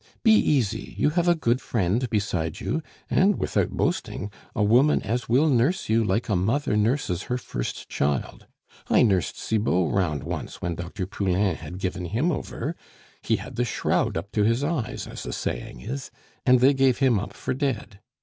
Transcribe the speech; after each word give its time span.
Be 0.23 0.33
easy, 0.33 0.95
you 0.97 1.11
have 1.11 1.27
a 1.27 1.35
good 1.35 1.61
friend 1.61 2.09
beside 2.09 2.59
you, 2.59 2.81
and 3.07 3.37
without 3.37 3.69
boasting, 3.69 4.31
a 4.55 4.63
woman 4.63 4.99
as 5.03 5.29
will 5.29 5.47
nurse 5.47 5.89
you 5.89 6.03
like 6.03 6.27
a 6.27 6.35
mother 6.35 6.75
nurses 6.75 7.21
her 7.29 7.37
first 7.37 7.87
child. 7.87 8.47
I 8.89 9.03
nursed 9.03 9.37
Cibot 9.37 9.93
round 9.93 10.23
once 10.23 10.59
when 10.59 10.73
Dr. 10.73 11.05
Poulain 11.05 11.53
had 11.57 11.77
given 11.77 12.05
him 12.05 12.31
over; 12.31 12.75
he 13.21 13.35
had 13.35 13.57
the 13.57 13.63
shroud 13.63 14.17
up 14.17 14.31
to 14.31 14.41
his 14.43 14.63
eyes, 14.63 15.05
as 15.05 15.21
the 15.21 15.33
saying 15.33 15.81
is, 15.81 16.09
and 16.47 16.61
they 16.61 16.73
gave 16.73 16.97
him 16.97 17.19
up 17.19 17.33
for 17.33 17.53
dead. 17.53 17.99